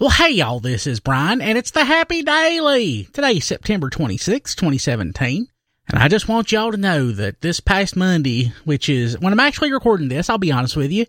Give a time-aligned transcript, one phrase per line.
[0.00, 3.08] Well, hey, y'all, this is Brian, and it's the Happy Daily.
[3.12, 5.48] Today's September 26, 2017.
[5.88, 9.40] And I just want y'all to know that this past Monday, which is when I'm
[9.40, 11.06] actually recording this, I'll be honest with you,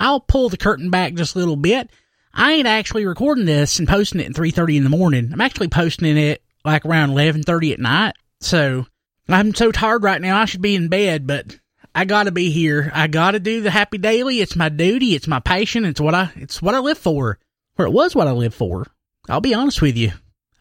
[0.00, 1.90] I'll pull the curtain back just a little bit.
[2.32, 5.28] I ain't actually recording this and posting it at 3.30 in the morning.
[5.30, 8.14] I'm actually posting it like around 11.30 at night.
[8.40, 8.86] So
[9.28, 11.58] I'm so tired right now, I should be in bed, but
[11.94, 12.90] I gotta be here.
[12.94, 14.40] I gotta do the Happy Daily.
[14.40, 15.14] It's my duty.
[15.14, 15.84] It's my passion.
[15.84, 17.38] It's what I, it's what I live for
[17.78, 18.86] or it was what I lived for.
[19.28, 20.12] I'll be honest with you.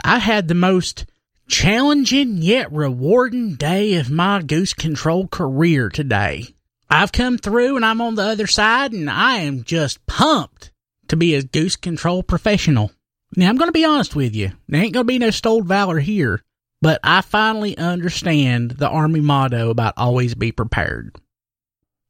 [0.04, 1.06] I had the most
[1.48, 6.48] challenging yet rewarding day of my goose control career today.
[6.90, 10.72] I've come through and I'm on the other side and I am just pumped
[11.08, 12.92] to be a goose control professional.
[13.36, 14.52] Now I'm going to be honest with you.
[14.68, 16.42] There ain't going to be no stoled valor here,
[16.82, 21.16] but I finally understand the army motto about always be prepared.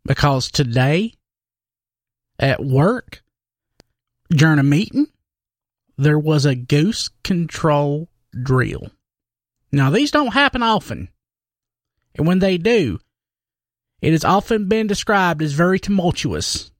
[0.03, 1.13] Because today
[2.39, 3.21] at work,
[4.31, 5.07] during a meeting,
[5.97, 8.09] there was a goose control
[8.43, 8.89] drill.
[9.71, 11.09] Now, these don't happen often.
[12.15, 12.99] And when they do,
[14.01, 16.71] it has often been described as very tumultuous.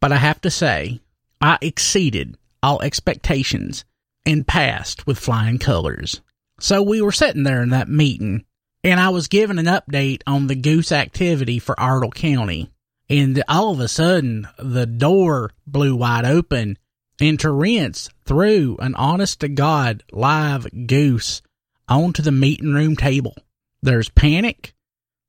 [0.00, 1.00] But I have to say,
[1.40, 3.84] I exceeded all expectations
[4.26, 6.20] and passed with flying colors.
[6.60, 8.44] So we were sitting there in that meeting,
[8.82, 12.70] and I was given an update on the goose activity for Ardle County
[13.14, 16.76] and all of a sudden the door blew wide open
[17.20, 21.40] and Terrence threw an honest to God live goose
[21.88, 23.36] onto the meeting room table.
[23.82, 24.74] There's panic.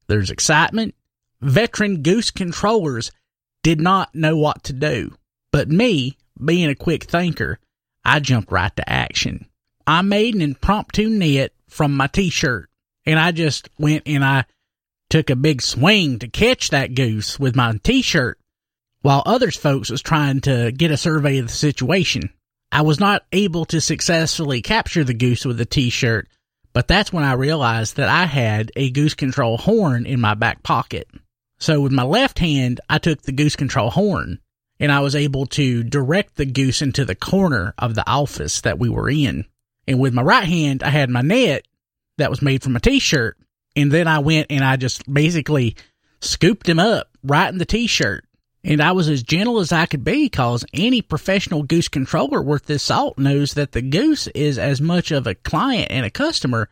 [0.08, 0.96] There's excitement.
[1.42, 3.12] Veteran goose controllers
[3.62, 5.16] did not know what to do.
[5.52, 7.60] But me, being a quick thinker,
[8.04, 9.46] I jumped right to action.
[9.86, 12.68] I made an impromptu net from my t-shirt
[13.06, 14.46] and I just went and I
[15.16, 18.38] took a big swing to catch that goose with my t-shirt
[19.02, 22.30] while others folks was trying to get a survey of the situation.
[22.70, 26.28] I was not able to successfully capture the goose with the t-shirt,
[26.74, 30.64] but that's when I realized that I had a goose control horn in my back
[30.64, 31.08] pocket.
[31.60, 34.40] So with my left hand, I took the goose control horn
[34.82, 38.80] and I was able to direct the goose into the corner of the office that
[38.80, 39.46] we were in.
[39.88, 41.66] And with my right hand, I had my net
[42.18, 43.38] that was made from a t-shirt
[43.76, 45.76] and then I went and I just basically
[46.22, 48.26] scooped him up right in the t-shirt.
[48.64, 52.66] And I was as gentle as I could be because any professional goose controller worth
[52.66, 56.68] this salt knows that the goose is as much of a client and a customer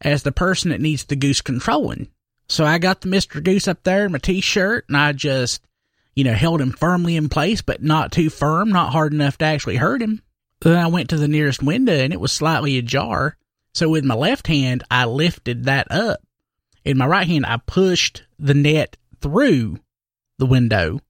[0.00, 2.08] as the person that needs the goose controlling.
[2.48, 3.42] So I got the Mr.
[3.42, 5.62] Goose up there in my t-shirt and I just,
[6.14, 9.44] you know, held him firmly in place, but not too firm, not hard enough to
[9.44, 10.22] actually hurt him.
[10.60, 13.36] Then I went to the nearest window and it was slightly ajar.
[13.74, 16.23] So with my left hand, I lifted that up
[16.84, 19.78] in my right hand, I pushed the net through
[20.38, 21.00] the window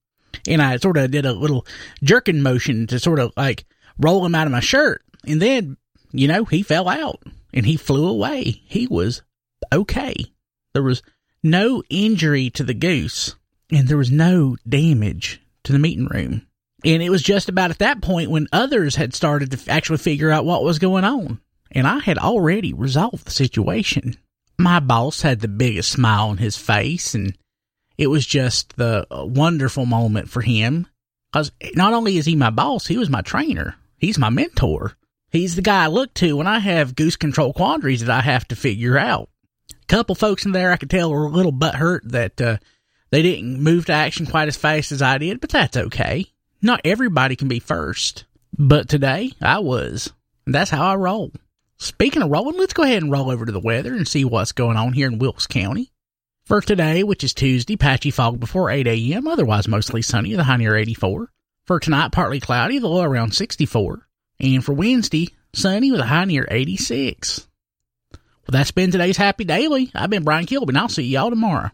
[0.47, 1.67] and I sort of did a little
[2.03, 3.65] jerking motion to sort of like
[3.99, 5.03] roll him out of my shirt.
[5.27, 5.77] And then,
[6.13, 8.63] you know, he fell out and he flew away.
[8.67, 9.23] He was
[9.73, 10.15] okay.
[10.75, 11.03] There was
[11.43, 13.35] no injury to the goose
[13.71, 16.47] and there was no damage to the meeting room.
[16.85, 20.31] And it was just about at that point when others had started to actually figure
[20.31, 21.41] out what was going on.
[21.71, 24.17] And I had already resolved the situation
[24.59, 27.37] my boss had the biggest smile on his face and
[27.97, 30.87] it was just the wonderful moment for him
[31.33, 33.77] because not only is he my boss, he was my trainer.
[33.99, 34.93] He's my mentor.
[35.31, 38.47] He's the guy I look to when I have goose control quandaries that I have
[38.49, 39.29] to figure out.
[39.71, 42.59] A couple folks in there I could tell were a little butthurt that uh,
[43.11, 46.27] they didn't move to action quite as fast as I did, but that's okay.
[46.63, 48.25] Not everybody can be first.
[48.57, 50.13] But today I was.
[50.47, 51.33] And that's how I roll.
[51.85, 54.53] Speaking of rolling, let's go ahead and roll over to the weather and see what's
[54.53, 55.93] going on here in Wilkes County.
[56.47, 60.57] For today, which is Tuesday, patchy fog before 8 a.m., otherwise mostly sunny, the high
[60.57, 61.31] near 84.
[61.67, 64.09] For tonight, partly cloudy, the low around 64.
[64.41, 67.47] And for Wednesday, sunny with a high near 86.
[68.13, 68.19] Well,
[68.49, 69.91] that's been today's Happy Daily.
[69.95, 71.71] I've been Brian Kilby, and I'll see y'all tomorrow.